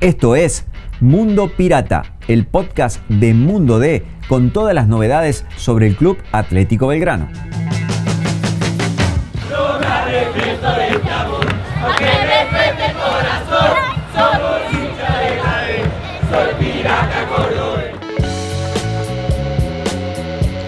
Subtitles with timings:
[0.00, 0.64] Esto es
[1.00, 6.86] Mundo Pirata, el podcast de Mundo D con todas las novedades sobre el Club Atlético
[6.86, 7.28] Belgrano.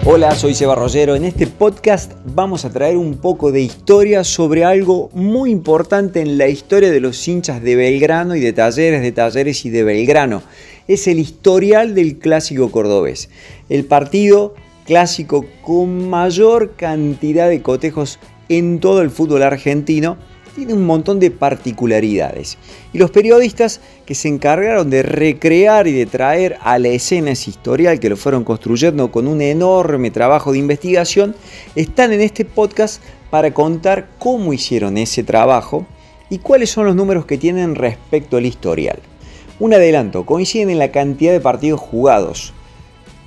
[0.05, 1.15] Hola, soy Seba Rollero.
[1.15, 6.37] En este podcast vamos a traer un poco de historia sobre algo muy importante en
[6.37, 10.41] la historia de los hinchas de Belgrano y de talleres de talleres y de Belgrano.
[10.87, 13.29] Es el historial del clásico cordobés.
[13.69, 18.19] El partido clásico con mayor cantidad de cotejos
[18.49, 20.17] en todo el fútbol argentino
[20.55, 22.57] tiene un montón de particularidades.
[22.93, 27.49] Y los periodistas que se encargaron de recrear y de traer a la escena ese
[27.49, 31.35] historial que lo fueron construyendo con un enorme trabajo de investigación,
[31.75, 35.87] están en este podcast para contar cómo hicieron ese trabajo
[36.29, 38.99] y cuáles son los números que tienen respecto al historial.
[39.59, 42.53] Un adelanto, coinciden en la cantidad de partidos jugados.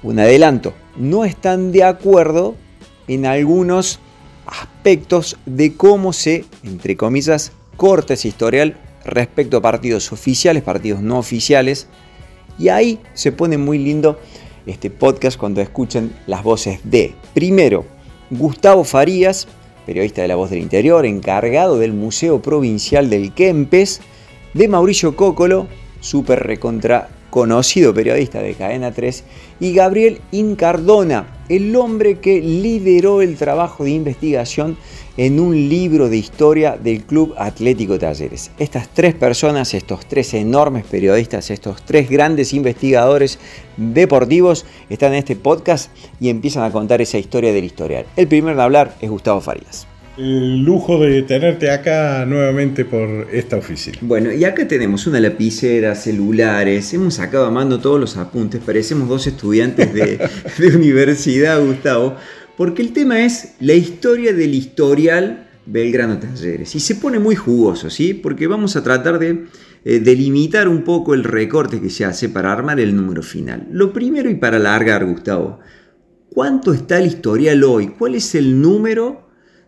[0.02, 2.54] Un adelanto, no están de acuerdo
[3.08, 4.00] en algunos
[4.46, 11.18] aspectos de cómo se, entre comillas, corta ese historial respecto a partidos oficiales, partidos no
[11.18, 11.88] oficiales.
[12.58, 14.18] Y ahí se pone muy lindo
[14.66, 17.84] este podcast cuando escuchen las voces de, primero,
[18.30, 19.46] Gustavo Farías,
[19.84, 24.00] periodista de La Voz del Interior, encargado del Museo Provincial del Kempes,
[24.54, 25.68] de Mauricio Cócolo,
[26.00, 29.22] súper recontra conocido periodista de Cadena 3,
[29.60, 34.78] y Gabriel Incardona, el hombre que lideró el trabajo de investigación
[35.18, 38.52] en un libro de historia del Club Atlético Talleres.
[38.58, 43.38] Estas tres personas, estos tres enormes periodistas, estos tres grandes investigadores
[43.76, 48.06] deportivos están en este podcast y empiezan a contar esa historia del historial.
[48.16, 53.56] El primero en hablar es Gustavo Farías el lujo de tenerte acá nuevamente por esta
[53.56, 53.98] oficina.
[54.00, 59.08] Bueno, y acá tenemos una lapicera, celulares, hemos sacado a mano todos los apuntes, parecemos
[59.08, 59.92] dos estudiantes
[60.58, 62.16] de, universidad, Gustavo,
[62.56, 66.74] porque el tema es la historia del historial Belgrano Talleres.
[66.74, 68.14] Y se pone muy jugoso, ¿sí?
[68.14, 69.44] Porque vamos a tratar de
[69.84, 73.66] eh, delimitar un poco el recorte que se hace para armar el número final.
[73.70, 75.58] Lo primero y para alargar, Gustavo,
[76.30, 77.88] ¿cuánto está el historial hoy?
[77.88, 79.25] ¿Cuál es el número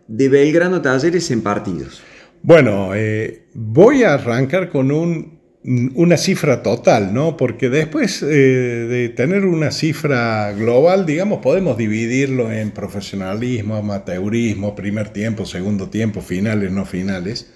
[0.08, 2.02] de Belgrano Talleres en partidos?
[2.42, 7.36] Bueno, eh, voy a arrancar con una cifra total, ¿no?
[7.36, 15.10] Porque después eh, de tener una cifra global, digamos, podemos dividirlo en profesionalismo, amateurismo, primer
[15.10, 17.52] tiempo, segundo tiempo, finales, no finales.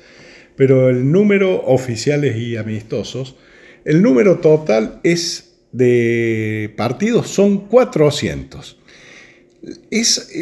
[0.56, 3.36] Pero el número oficiales y amistosos,
[3.84, 8.78] el número total es de partidos son 400.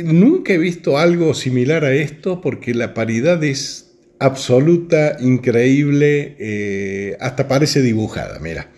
[0.05, 7.49] Nunca he visto algo similar a esto porque la paridad es absoluta, increíble, eh, hasta
[7.49, 8.39] parece dibujada.
[8.39, 8.71] Mira,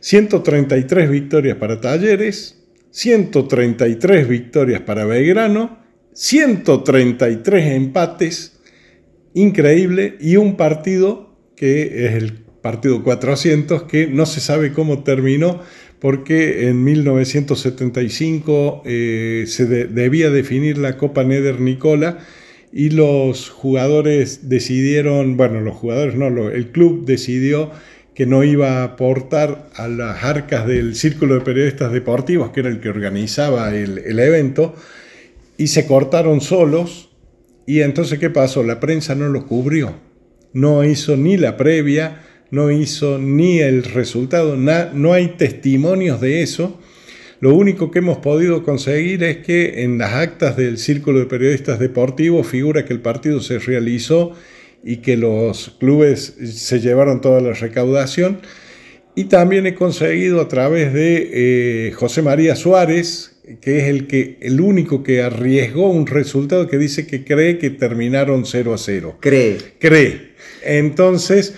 [0.00, 5.78] 133 victorias para Talleres, 133 victorias para Belgrano,
[6.12, 8.60] 133 empates,
[9.34, 12.32] increíble, y un partido que es el
[12.62, 15.60] partido 400 que no se sabe cómo terminó
[16.00, 22.18] porque en 1975 eh, se debía definir la Copa Neder Nicola
[22.72, 27.70] y los jugadores decidieron, bueno, los jugadores no, el club decidió
[28.14, 32.70] que no iba a aportar a las arcas del Círculo de Periodistas Deportivos, que era
[32.70, 34.74] el que organizaba el, el evento,
[35.56, 37.10] y se cortaron solos.
[37.66, 38.62] Y entonces, ¿qué pasó?
[38.62, 39.94] La prensa no lo cubrió,
[40.52, 46.78] no hizo ni la previa, no hizo ni el resultado, no hay testimonios de eso.
[47.40, 51.78] Lo único que hemos podido conseguir es que en las actas del Círculo de Periodistas
[51.78, 54.34] Deportivos figura que el partido se realizó
[54.84, 58.40] y que los clubes se llevaron toda la recaudación.
[59.14, 61.30] Y también he conseguido a través de
[61.88, 66.78] eh, José María Suárez, que es el, que, el único que arriesgó un resultado que
[66.78, 69.16] dice que cree que terminaron 0 a 0.
[69.20, 69.56] Cree.
[69.78, 70.32] Cree.
[70.62, 71.54] Entonces,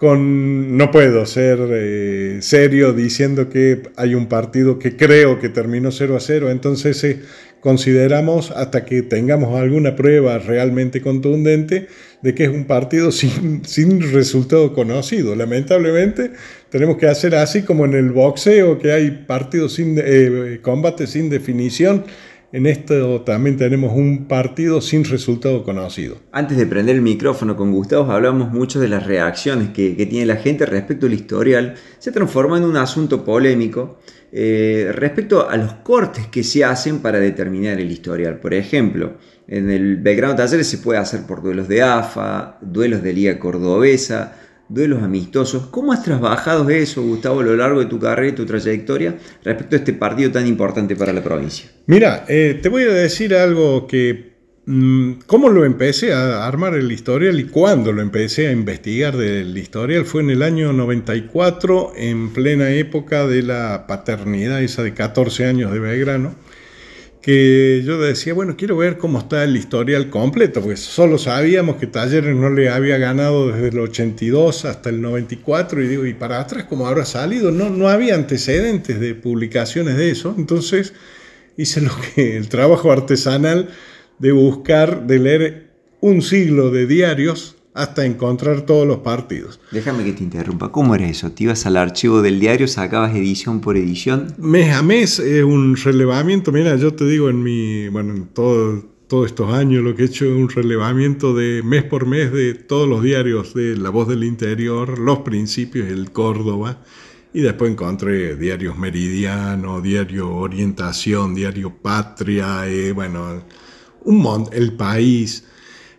[0.00, 6.16] no puedo ser eh, serio diciendo que hay un partido que creo que terminó 0
[6.16, 7.20] a 0, entonces eh,
[7.60, 11.86] consideramos hasta que tengamos alguna prueba realmente contundente
[12.20, 15.34] de que es un partido sin, sin resultado conocido.
[15.34, 16.32] Lamentablemente
[16.70, 21.30] tenemos que hacer así como en el boxeo, que hay partidos sin eh, combates sin
[21.30, 22.04] definición
[22.54, 26.18] en esto también tenemos un partido sin resultado conocido.
[26.30, 30.36] Antes de prender el micrófono con Gustavo hablamos mucho de las reacciones que, tiene la
[30.36, 31.74] gente respecto al historial.
[31.98, 33.98] Se transforma en un asunto polémico
[34.30, 38.38] eh, respecto a los cortes que se hacen para determinar el historial.
[38.38, 39.14] Por ejemplo,
[39.48, 44.32] en el Belgrano Talleres se puede hacer por duelos de AFA, duelos de Liga Cordobesa,
[44.68, 45.66] duelos amistosos.
[45.66, 49.76] ¿Cómo has trabajado eso, Gustavo, a lo largo de tu carrera y tu trayectoria respecto
[49.76, 51.70] a este partido tan importante para la provincia?
[51.86, 54.34] Mira, eh, te voy a decir algo que
[54.66, 59.56] Mm, ¿Cómo lo empecé a armar el historial y cuándo lo empecé a investigar del
[59.58, 60.06] historial?
[60.06, 65.70] Fue en el año 94, en plena época de la paternidad, esa de 14 años
[65.70, 66.34] de Belgrano,
[67.24, 71.86] que yo decía, bueno, quiero ver cómo está el historial completo, porque solo sabíamos que
[71.86, 76.38] Talleres no le había ganado desde el 82 hasta el 94, y digo, ¿y para
[76.38, 77.50] atrás cómo habrá salido?
[77.50, 80.92] No, no había antecedentes de publicaciones de eso, entonces
[81.56, 83.70] hice lo que el trabajo artesanal
[84.18, 85.70] de buscar, de leer
[86.02, 89.60] un siglo de diarios hasta encontrar todos los partidos.
[89.72, 90.70] Déjame que te interrumpa.
[90.70, 91.32] ¿Cómo era eso?
[91.32, 94.32] ¿Te ibas al archivo del diario, sacabas edición por edición?
[94.38, 96.52] Mes a mes es un relevamiento.
[96.52, 100.06] Mira, yo te digo en mi, bueno, en todo, todos estos años lo que he
[100.06, 104.06] hecho es un relevamiento de mes por mes de todos los diarios de La Voz
[104.06, 106.78] del Interior, Los Principios, El Córdoba,
[107.32, 113.42] y después encontré diarios Meridiano, Diario Orientación, Diario Patria, eh, bueno
[114.04, 115.44] un montón, el país.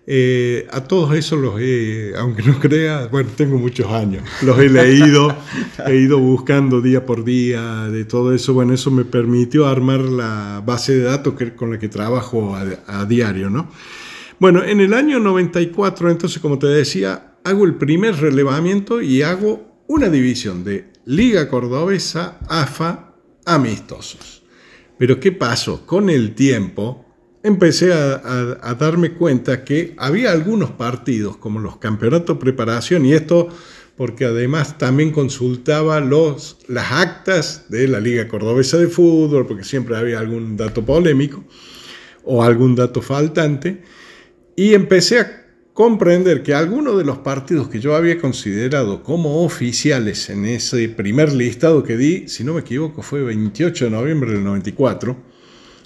[0.07, 4.69] Eh, a todos esos los he, aunque no creas, bueno, tengo muchos años, los he
[4.69, 5.35] leído,
[5.87, 8.53] he ido buscando día por día de todo eso.
[8.53, 13.49] Bueno, eso me permitió armar la base de datos con la que trabajo a, diario,
[13.49, 13.69] ¿no?
[14.39, 19.83] Bueno, en el año 94, entonces, como te decía, hago el primer relevamiento y hago
[19.87, 23.15] una división de Liga Cordobesa, AFA,
[23.45, 24.43] amistosos.
[24.97, 25.85] Pero ¿qué pasó?
[25.85, 27.04] Con el tiempo,
[27.45, 33.49] empecé a, darme cuenta que había algunos partidos, como los campeonatos preparación, y esto
[33.95, 39.95] porque además también consultaba los, las actas de la Liga Cordobesa de Fútbol, porque siempre
[39.95, 41.43] había algún dato polémico
[42.23, 43.83] o algún dato faltante,
[44.55, 50.29] y empecé a comprender que algunos de los partidos que yo había considerado como oficiales
[50.31, 54.43] en ese primer listado que di, si no me equivoco, fue 28 de noviembre del
[54.43, 55.34] 94,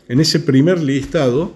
[0.10, 1.54] en ese primer listado,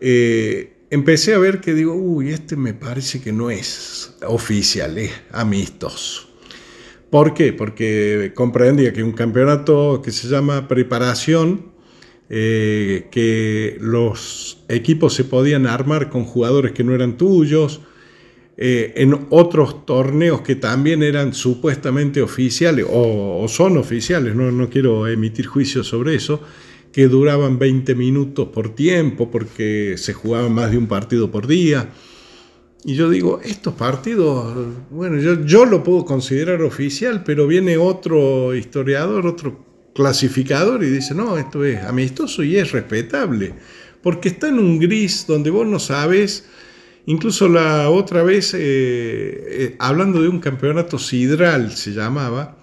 [0.00, 5.10] eh, empecé a ver que digo, uy, este me parece que no es oficial, es
[5.32, 6.28] amistoso.
[7.10, 7.52] ¿Por qué?
[7.52, 11.72] Porque comprendía que un campeonato que se llama preparación,
[12.28, 17.80] eh, que los equipos se podían armar con jugadores que no eran tuyos,
[18.56, 25.08] eh, en otros torneos que también eran supuestamente oficiales o, son oficiales, no, no quiero
[25.08, 26.40] emitir juicios sobre eso,
[26.94, 31.88] que duraban 20 minutos por tiempo porque se jugaba más de un partido por día.
[32.84, 34.54] Y yo digo, estos partidos,
[34.90, 41.16] bueno, yo, yo lo puedo considerar oficial, pero viene otro historiador, otro clasificador y dice,
[41.16, 43.54] no, esto es amistoso y es respetable,
[44.00, 46.46] porque está en un gris donde vos no sabes,
[47.06, 52.58] incluso la otra vez, eh, eh, hablando de un campeonato sidral se llamaba,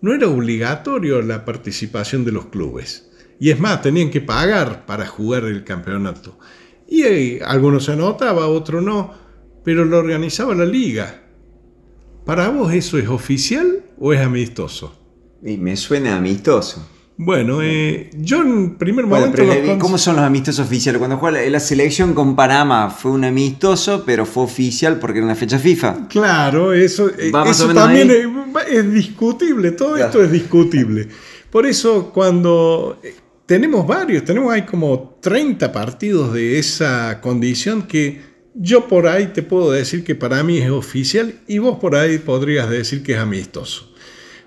[0.00, 3.10] no era obligatorio la participación de los clubes.
[3.40, 6.38] Y es más, tenían que pagar para jugar el campeonato.
[6.88, 9.12] Y eh, algunos se anotaba, otros no,
[9.64, 11.22] pero lo organizaba la liga.
[12.24, 14.98] ¿Para vos eso es oficial o es amistoso?
[15.42, 16.88] Y me suena amistoso.
[17.16, 19.40] Bueno, eh, yo en primer momento...
[19.78, 20.98] ¿Cómo son los amistosos oficiales?
[20.98, 25.36] Cuando jugó la, selección con Panamá fue un amistoso, pero fue oficial porque era una
[25.36, 26.08] fecha FIFA.
[26.08, 28.10] Claro, eso, eh, eso también
[28.68, 31.08] es, discutible, todo esto es discutible.
[31.50, 32.98] Por eso cuando
[33.46, 38.20] tenemos varios, tenemos hay como 30 partidos de esa condición que
[38.54, 42.18] yo por ahí te puedo decir que para mí es oficial y vos por ahí
[42.18, 43.92] podrías decir que es amistoso.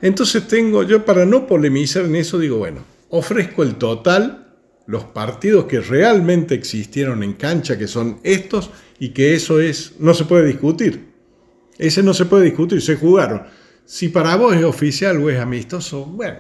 [0.02, 5.66] Entonces tengo, yo para no polemizar en eso digo, bueno, ofrezco el total, los partidos
[5.66, 10.46] que realmente existieron en cancha, que son estos, y que eso es, no se puede
[10.46, 11.14] discutir.
[11.78, 13.44] Ese no se puede discutir, se jugaron.
[13.86, 16.40] Si para vos es oficial o es amistoso, bueno,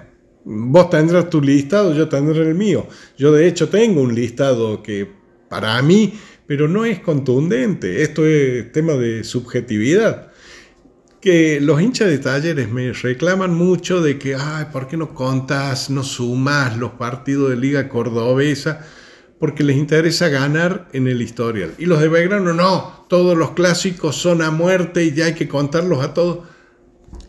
[0.50, 2.88] Vos tendrás tu listado, yo tendré el mío.
[3.18, 5.06] Yo de hecho tengo un listado que
[5.50, 6.14] para mí,
[6.46, 8.02] pero no es contundente.
[8.02, 10.32] Esto es tema de subjetividad.
[11.20, 15.90] Que los hinchas de talleres me reclaman mucho de que, ay, ¿por qué no contas,
[15.90, 18.88] no sumas los partidos de Liga Cordobesa?
[19.40, 21.74] Porque les interesa ganar en el historial.
[21.78, 25.50] Y los de Belgrano no, todos los clásicos son a muerte y ya hay que
[25.50, 26.48] contarlos a todos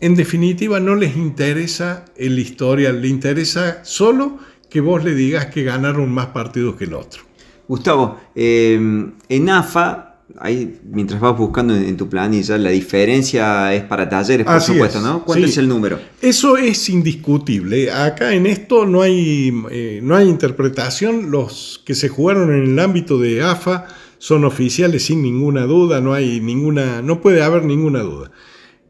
[0.01, 4.37] en definitiva no les interesa el historial, le interesa solo
[4.69, 7.23] que vos le digas que ganaron más partidos que el otro.
[7.67, 14.07] Gustavo, em, en AFA, ahí, mientras vas buscando en, tu planilla, la diferencia es para
[14.07, 15.23] talleres, por supuesto, ¿no?
[15.23, 15.99] ¿Cuánto es el número?
[16.21, 17.91] Eso es indiscutible.
[17.91, 21.31] Acá en esto no hay, eh, no hay interpretación.
[21.31, 26.13] Los que se jugaron en el ámbito de AFA son oficiales sin ninguna duda, no
[26.13, 28.31] hay ninguna, no puede haber ninguna duda.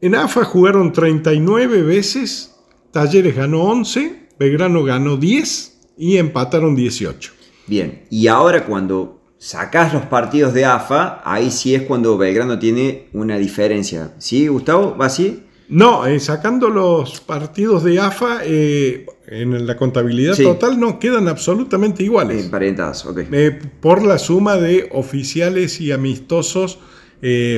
[0.02, 2.56] En AFA jugaron 39 veces,
[2.90, 7.32] Talleres ganó 11, Belgrano ganó 10 y empataron 18.
[7.66, 13.08] Bien, y ahora cuando sacás los partidos de AFA, ahí sí es cuando Belgrano tiene
[13.12, 14.14] una diferencia.
[14.16, 14.96] ¿Sí, Gustavo?
[14.96, 15.42] ¿Va así?
[15.68, 22.02] No, eh, sacando los partidos de AFA, eh, en la contabilidad total no quedan absolutamente
[22.02, 22.46] iguales.
[22.46, 23.20] Emparentados, ok.
[23.30, 26.78] Eh, por la suma de oficiales y amistosos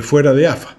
[0.02, 0.76] fuera de AFA.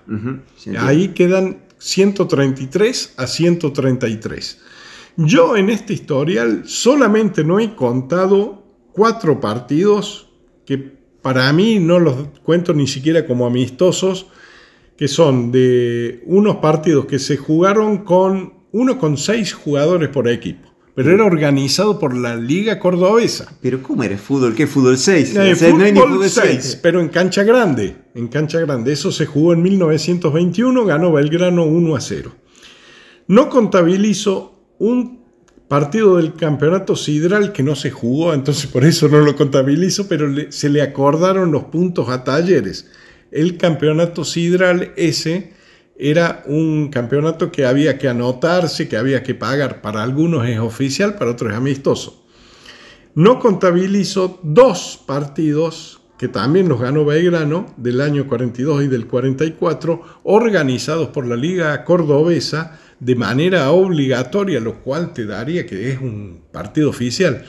[0.78, 4.62] Ahí quedan 133 a 133.
[5.18, 8.64] Yo en este historial solamente no he contado
[8.94, 10.30] cuatro partidos
[10.66, 10.78] que
[11.22, 14.28] para mí no los cuento ni siquiera como amistosos,
[14.98, 20.73] que son de unos partidos que se jugaron con uno con seis jugadores por equipo.
[20.96, 23.52] Pero era organizado por la Liga Cordobesa.
[23.62, 24.54] ¿Pero cómo era fútbol?
[24.54, 25.36] ¿Qué fútbol 6?
[25.36, 27.96] Eh, fútbol 6, pero en cancha grande.
[28.14, 28.94] En cancha grande.
[28.94, 32.32] Eso se jugó en 1921, ganó Belgrano 1 a 0.
[33.28, 35.24] No contabilizo un
[35.68, 40.30] partido del campeonato sidral que no se jugó, entonces por eso no lo contabilizo, pero
[40.50, 42.86] se le acordaron los puntos a talleres
[43.34, 45.54] el campeonato sidral ese
[45.98, 49.82] era un campeonato que había que anotarse, que había que pagar.
[49.82, 52.26] Para algunos es oficial, para otros es amistoso.
[53.16, 60.02] No contabilizo dos partidos que también los ganó Belgrano del año 42 y del 44,
[60.24, 66.44] organizados por la Liga Cordobesa de manera obligatoria, lo cual te daría que es un
[66.52, 67.44] partido oficial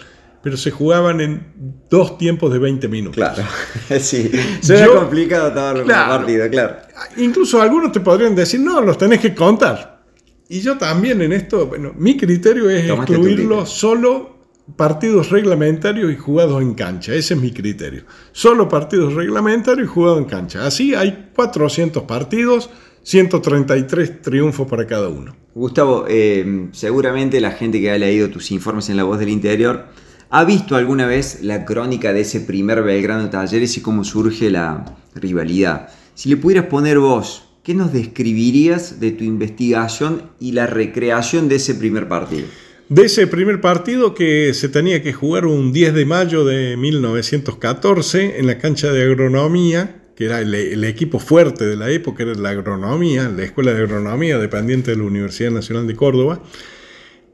[0.44, 1.42] pero se jugaban en
[1.88, 3.16] dos tiempos de 20 minutos.
[3.16, 3.42] Claro,
[3.98, 4.30] sí.
[4.60, 6.76] Suena complicado todo el partido, claro.
[7.16, 10.04] Incluso algunos te podrían decir, no, los tenés que contar.
[10.50, 14.36] Y yo también en esto, bueno, mi criterio es excluirlo solo
[14.76, 17.14] partidos reglamentarios y jugados en cancha.
[17.14, 18.04] Ese es mi criterio.
[18.32, 20.66] Solo partidos reglamentarios y jugados en cancha.
[20.66, 22.68] Así hay 400 partidos,
[23.02, 25.34] 133 triunfos para cada uno.
[25.54, 29.86] Gustavo, eh, seguramente la gente que ha leído tus informes en La Voz del Interior
[30.30, 34.96] ¿Ha visto alguna vez la crónica de ese primer Belgrano Talleres y cómo surge la
[35.14, 35.88] rivalidad?
[36.14, 41.56] Si le pudieras poner vos, ¿qué nos describirías de tu investigación y la recreación de
[41.56, 42.46] ese primer partido?
[42.88, 48.38] De ese primer partido que se tenía que jugar un 10 de mayo de 1914
[48.38, 52.50] en la cancha de agronomía, que era el, equipo fuerte de la época, era la
[52.50, 56.42] agronomía, la escuela de agronomía dependiente de la Universidad Nacional de Córdoba,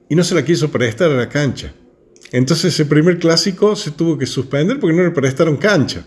[0.09, 1.75] y no se la quiso prestar a la cancha.
[2.33, 6.07] Entonces ese primer clásico se tuvo que suspender porque no le prestaron cancha.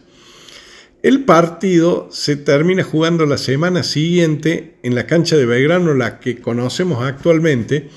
[1.02, 6.40] El partido se termina jugando la semana siguiente en la cancha de Belgrano, la que
[6.40, 7.90] conocemos actualmente,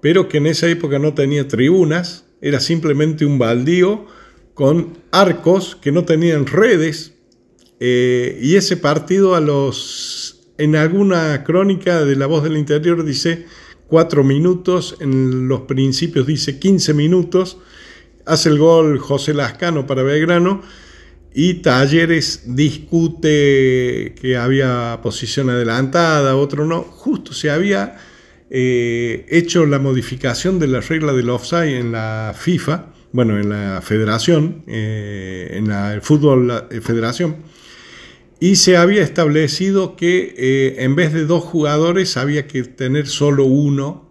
[0.00, 4.06] pero que en esa época no tenía tribunas, era simplemente un baldío
[4.54, 7.14] con arcos que no tenían redes.
[7.78, 13.46] Eh, y ese partido a los, en alguna crónica de La Voz del Interior dice
[13.88, 17.58] 4 minutos, en los principios dice 15 minutos,
[18.26, 20.62] hace el gol José Lascano para Belgrano
[21.34, 27.96] y Talleres discute que había posición adelantada, otro no, justo se había
[28.50, 33.80] eh, hecho la modificación de la regla del offside en la FIFA, bueno, en la
[33.82, 37.36] federación, eh, en la el fútbol eh, federación,
[38.40, 43.44] y se había establecido que eh, en vez de dos jugadores había que tener solo
[43.44, 44.08] uno,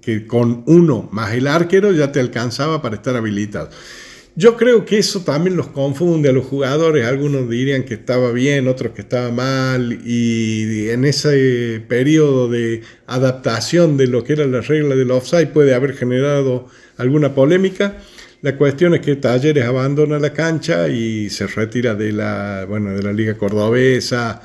[0.00, 3.70] que con uno más el arquero ya te alcanzaba para estar habilitado.
[4.38, 8.68] Yo creo que eso también los confunde a los jugadores, algunos dirían que estaba bien,
[8.68, 14.60] otros que estaba mal, y en ese periodo de adaptación de lo que era la
[14.60, 16.68] regla del offside puede haber generado
[16.98, 17.96] alguna polémica.
[18.46, 23.02] La cuestión es que Talleres abandona la cancha y se retira de la, bueno, de
[23.02, 24.40] la Liga Cordobesa.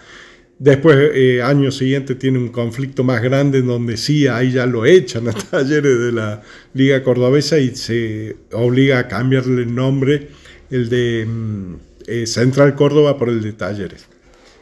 [0.58, 4.88] Después, eh, año siguiente, tiene un conflicto más grande en donde sí, ahí ya lo
[4.88, 6.42] echan a Talleres de la
[6.74, 10.30] Liga Cordobesa y se obliga a cambiarle el nombre,
[10.72, 11.76] el de mm,
[12.08, 14.08] eh, Central Córdoba por el de Talleres.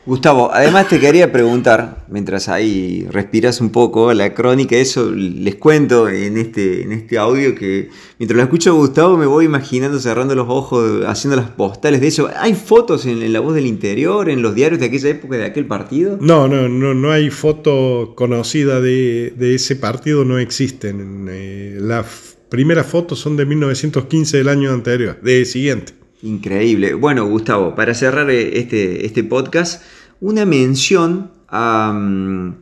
[0.09, 6.09] Gustavo, además te quería preguntar, mientras ahí respiras un poco la crónica, eso les cuento
[6.09, 10.47] en este, en este audio que mientras lo escucho Gustavo me voy imaginando cerrando los
[10.49, 12.27] ojos, haciendo las postales de eso.
[12.37, 15.67] ¿Hay fotos en, la voz del interior, en los diarios de aquella época, de aquel
[15.67, 16.17] partido?
[16.19, 21.27] No, no, no, no hay foto conocida de, ese partido, no existen.
[21.29, 25.93] Eh, las primeras fotos son de 1915 del año anterior, de siguiente.
[26.23, 26.95] Increíble.
[26.95, 29.83] Bueno, Gustavo, para cerrar este, este podcast,
[30.21, 32.55] una mención a mm,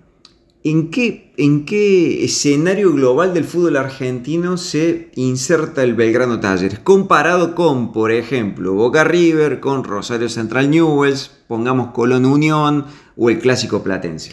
[0.63, 7.55] ¿en, qué, en qué escenario global del fútbol argentino se inserta el Belgrano Talleres, comparado
[7.55, 12.85] con, por ejemplo, Boca River, con Rosario Central Newells, pongamos Colón Unión
[13.15, 14.31] o el clásico Platense.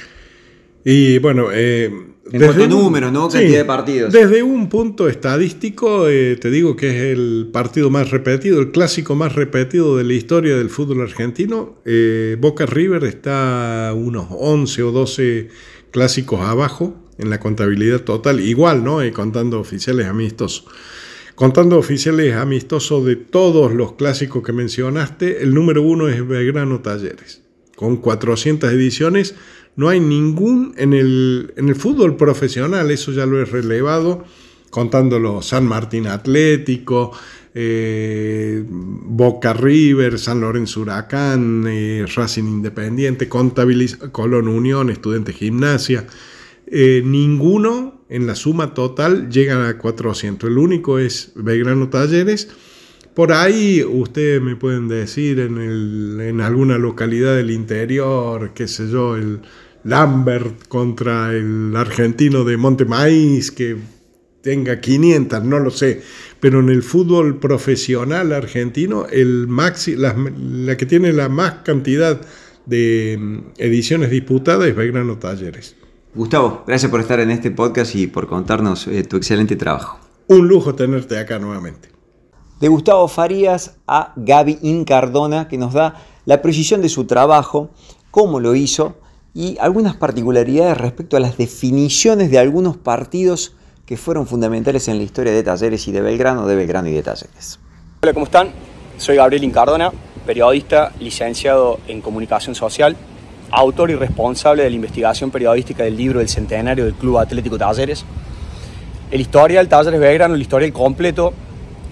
[0.85, 3.29] Y bueno, eh, en desde número, ¿no?
[3.29, 4.13] Cantidad de partidos.
[4.13, 9.15] Desde un punto estadístico, eh, te digo que es el partido más repetido, el clásico
[9.15, 11.77] más repetido de la historia del fútbol argentino.
[11.85, 15.49] Eh, Boca River está unos 11 o 12
[15.91, 19.03] clásicos abajo en la contabilidad total, igual, ¿no?
[19.03, 20.67] Eh, contando oficiales amistosos.
[21.35, 27.43] Contando oficiales amistosos de todos los clásicos que mencionaste, el número uno es Belgrano Talleres,
[27.77, 29.35] con 400 ediciones
[29.77, 34.25] no hay ningún en el, en el fútbol profesional, eso ya lo he relevado,
[34.71, 37.13] contándolo San Martín Atlético,
[37.55, 46.07] eh, Boca River, San Lorenzo Huracán, eh, Racing Independiente, Colón Unión, Estudiantes Gimnasia.
[46.67, 50.51] Eh, ninguno en la suma total llega a 400.
[50.51, 52.49] El único es Belgrano Talleres.
[53.15, 59.17] Por ahí ustedes me pueden decir en, en alguna localidad del interior, qué sé yo,
[59.17, 59.41] el,
[59.85, 63.77] Lambert contra el argentino de Montemaíz que
[64.41, 66.03] tenga 500, no lo sé,
[66.41, 70.15] pero en el fútbol profesional argentino, el maxi, la,
[70.77, 72.21] que tiene la más cantidad
[72.67, 75.77] de mm, ediciones disputadas es Belgrano Talleres.
[76.15, 79.99] Gustavo, gracias por estar en este podcast y por contarnos eh, tu excelente trabajo.
[80.29, 81.94] Un lujo tenerte acá nuevamente.
[82.65, 87.69] De Gustavo Farías a Gaby Incardona, que nos da la precisión de su trabajo,
[88.11, 88.95] cómo lo hizo
[89.35, 93.55] y algunas particularidades respecto a las definiciones de algunos partidos
[93.85, 97.03] que fueron fundamentales en la historia de Talleres y de Belgrano, de Belgrano y de
[97.03, 97.61] Talleres.
[98.03, 98.49] Hola, ¿cómo están?
[98.97, 99.93] Soy Gabriel Incardona,
[100.25, 102.97] periodista, licenciado en comunicación social,
[103.51, 108.07] autor y responsable de la investigación periodística del libro El Centenario del Club Atlético Talleres.
[109.11, 111.35] El historial Talleres Belgrano, el historial completo,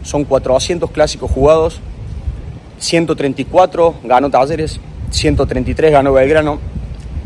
[0.03, 1.81] son 400 clásicos jugados,
[2.79, 4.81] 134 ganó Talleres,
[5.11, 6.59] 133 ganó Belgrano,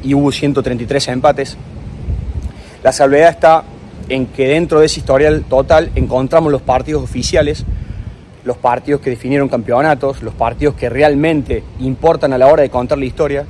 [0.02, 1.56] y hubo 133 empates.
[2.82, 3.64] La salvedad está
[4.08, 7.64] en que dentro de ese historial total encontramos los partidos oficiales,
[8.44, 12.98] los partidos que definieron campeonatos, los partidos que realmente importan a la hora de contar
[12.98, 13.44] la historia.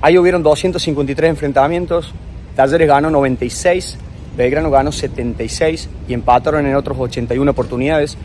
[0.00, 2.12] Ahí hubieron 253 enfrentamientos,
[2.54, 3.98] Talleres ganó 96,
[4.36, 8.16] Belgrano ganó 76 y empataron en otros 81 oportunidades.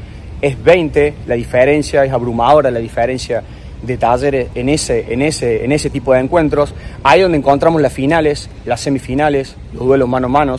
[0.45, 3.41] Es 20, la diferencia es abrumadora, la diferencia
[3.81, 6.75] de talleres en ese, en, ese, en ese tipo de encuentros.
[7.03, 10.57] Ahí donde encontramos las finales, las semifinales, los duelos mano a mano.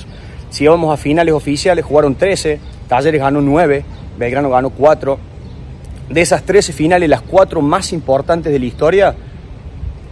[0.50, 3.84] Si vamos a finales oficiales, jugaron 13, Talleres ganó 9,
[4.18, 5.18] Belgrano ganó 4.
[6.10, 9.14] De esas 13 finales, las 4 más importantes de la historia,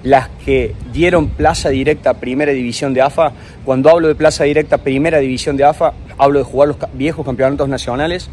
[0.04, 3.32] las que dieron plaza directa a Primera División de AFA.
[3.64, 7.26] Cuando hablo de plaza directa a Primera División de AFA, hablo de jugar los viejos
[7.26, 8.30] campeonatos nacionales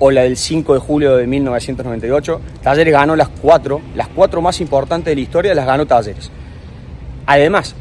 [0.00, 2.40] o la del 5 de julio de 1998.
[2.62, 6.30] Talleres ganó las cuatro, las cuatro más importantes de la historia las ganó Talleres.
[7.26, 7.76] Además,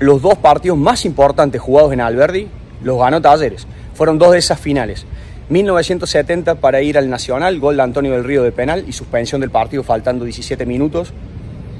[0.00, 2.48] los dos partidos más importantes jugados en Alberdi
[2.82, 3.66] los ganó Talleres.
[3.94, 5.04] Fueron dos de esas finales.
[5.50, 9.50] 1970 para ir al Nacional, gol de Antonio del Río de penal y suspensión del
[9.50, 11.12] partido faltando 17 minutos.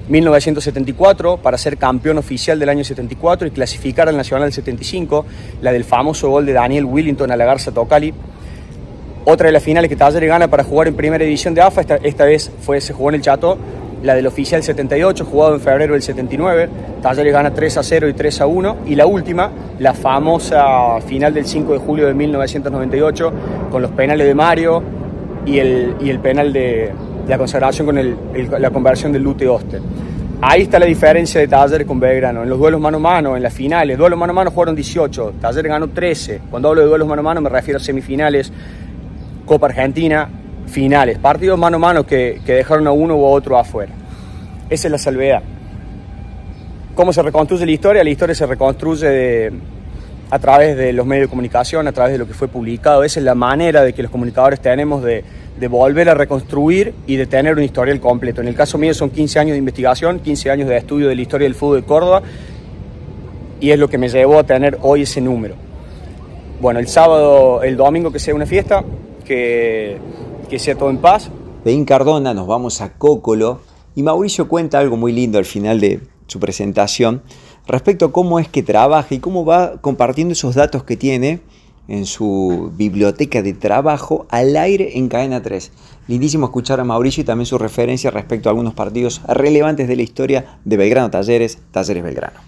[0.09, 5.24] 1974 para ser campeón oficial del año 74 y clasificar al Nacional 75,
[5.62, 8.12] la del famoso gol de Daniel Willington a la Garza Tocali
[9.25, 12.25] otra de las finales que Talleres gana para jugar en primera división de AFA, esta,
[12.25, 13.59] vez fue, se jugó en el Chato,
[14.03, 16.69] la del oficial 78, jugado en febrero del 79.
[17.03, 18.77] Talleres gana 3 a 0 y 3 a 1.
[18.87, 23.33] Y la última, la famosa final del 5 de julio de 1998,
[23.71, 24.83] con los penales de Mario
[25.45, 26.91] y el, y el penal de,
[27.29, 28.17] la consagración con
[28.59, 29.81] la conversión del Lute Oster.
[30.43, 32.43] Ahí está la diferencia de Talleres con Belgrano.
[32.43, 35.35] En los duelos mano a mano, en las finales, duelos mano a mano jugaron 18,
[35.41, 36.41] Talleres ganó 13.
[36.51, 38.51] Cuando hablo de duelos mano a mano me refiero a semifinales,
[39.51, 40.31] Copa Argentina,
[40.69, 43.93] finales, partidos mano a mano que, dejaron a uno u otro afuera.
[44.71, 45.43] Esa es la salvedad.
[46.95, 48.05] ¿Cómo se reconstruye la historia?
[48.05, 49.51] La historia se reconstruye
[50.31, 53.03] a través de los medios de comunicación, a través de lo que fue publicado.
[53.03, 55.25] Esa es la manera de que los comunicadores tenemos de,
[55.59, 58.41] de volver a reconstruir y de tener un historial completo.
[58.41, 61.23] En el caso mío son 15 años de investigación, 15 años de estudio de la
[61.23, 62.23] historia del fútbol de Córdoba
[63.59, 65.57] y es lo que me llevó a tener hoy ese número.
[66.61, 68.85] Bueno, el sábado, el domingo que sea una fiesta,
[69.31, 71.31] que, sea todo en paz.
[71.64, 73.61] De Incardona nos vamos a Cócolo
[73.95, 77.23] y Mauricio cuenta algo muy lindo al final de su presentación
[77.66, 81.40] respecto a cómo es que trabaja y cómo va compartiendo esos datos que tiene
[81.87, 85.71] en su biblioteca de trabajo al aire en Cadena 3.
[86.09, 90.03] Lindísimo escuchar a Mauricio y también su referencia respecto a algunos partidos relevantes de la
[90.03, 92.40] historia de Belgrano Talleres, Talleres Belgrano.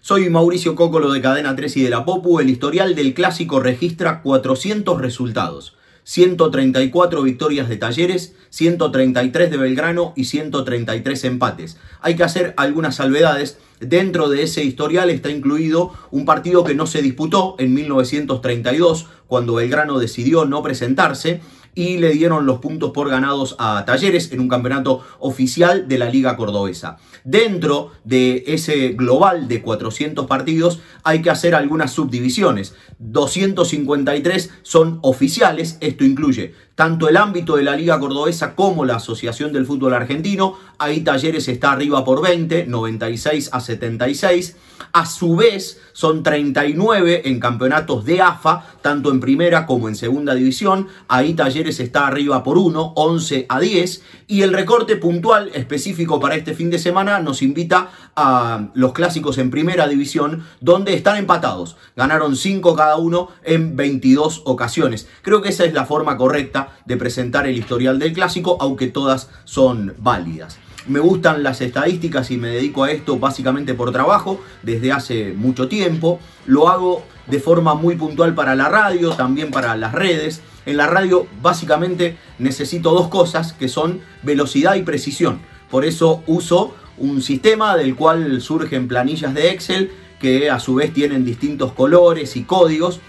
[0.00, 2.40] Soy Mauricio Cócolo de Cadena 3 y de la Popu.
[2.40, 5.76] El historial del clásico registra 400 resultados.
[6.04, 11.78] 134 victorias de Talleres, 133 de Belgrano y 133 empates.
[12.00, 13.58] Hay que hacer algunas salvedades.
[13.80, 19.54] Dentro de ese historial está incluido un partido que no se disputó en 1932, cuando
[19.54, 21.40] Belgrano decidió no presentarse
[21.74, 26.08] y le dieron los puntos por ganados a Talleres en un campeonato oficial de la
[26.08, 26.98] Liga Cordobesa.
[27.24, 32.74] Dentro de ese global de 400 partidos hay que hacer algunas subdivisiones.
[32.98, 39.52] 253 son oficiales, esto incluye tanto el ámbito de la Liga Cordobesa como la Asociación
[39.52, 40.56] del Fútbol Argentino.
[40.78, 44.56] Ahí Talleres está arriba por 20, 96 a 76.
[44.92, 50.34] A su vez, son 39 en campeonatos de AFA, tanto en primera como en segunda
[50.34, 50.88] división.
[51.08, 54.02] Ahí Talleres está arriba por 1, 11 a 10.
[54.26, 59.38] Y el recorte puntual específico para este fin de semana nos invita a los clásicos
[59.38, 61.76] en primera división, donde están empatados.
[61.96, 65.08] Ganaron 5 cada uno en 22 ocasiones.
[65.22, 69.30] Creo que esa es la forma correcta de presentar el historial del clásico, aunque todas
[69.44, 70.58] son válidas.
[70.86, 75.68] Me gustan las estadísticas y me dedico a esto básicamente por trabajo desde hace mucho
[75.68, 76.18] tiempo.
[76.46, 80.42] Lo hago de forma muy puntual para la radio, también para las redes.
[80.66, 85.40] En la radio básicamente necesito dos cosas que son velocidad y precisión.
[85.70, 90.92] Por eso uso un sistema del cual surgen planillas de Excel que a su vez
[90.92, 93.00] tienen distintos colores y códigos.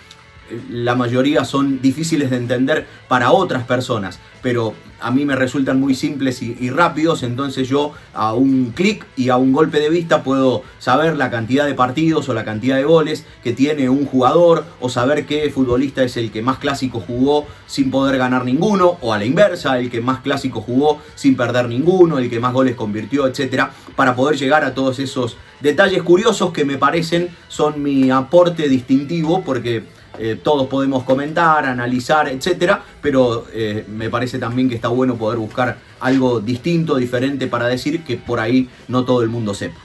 [0.70, 5.96] La mayoría son difíciles de entender para otras personas, pero a mí me resultan muy
[5.96, 10.64] simples y, rápidos, entonces yo a un clic y a un golpe de vista puedo
[10.80, 14.90] saber la cantidad de partidos o la cantidad de goles que tiene un jugador o
[14.90, 19.18] saber qué futbolista es el que más clásico jugó sin poder ganar ninguno o a
[19.18, 23.28] la inversa, el que más clásico jugó sin perder ninguno, el que más goles convirtió,
[23.28, 28.70] etcétera, para poder llegar a todos esos detalles curiosos que me parecen son mi aporte
[28.70, 29.84] distintivo porque
[30.20, 35.40] eh, todos podemos comentar, analizar, etcétera, pero eh, me parece también que está bueno poder
[35.40, 39.80] buscar algo distinto, diferente para decir que por ahí no todo el mundo sepa.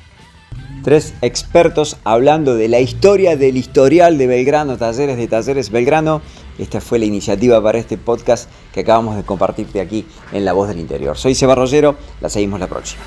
[0.83, 6.23] Tres expertos hablando de la historia del historial de Belgrano, talleres de talleres Belgrano.
[6.59, 10.69] Esta fue la iniciativa para este podcast que acabamos de compartirte aquí en La Voz
[10.69, 11.17] del Interior.
[11.17, 13.03] Soy Seba Rollero, la seguimos la próxima.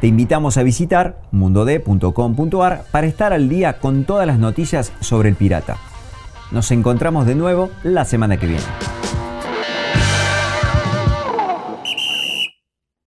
[0.00, 5.34] Te invitamos a visitar mundode.com.ar para estar al día con todas las noticias sobre el
[5.34, 5.76] pirata.
[6.52, 8.62] Nos encontramos de nuevo la semana que viene.